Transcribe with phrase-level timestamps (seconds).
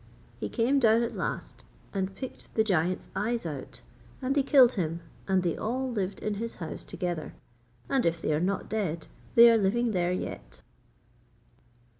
[0.39, 1.63] He came down at last
[1.93, 3.81] and picked the giant's eyes out,
[4.19, 7.35] and they killed him, and they all lived in his house together.
[7.87, 10.63] And if they are not dead, they are living there yet.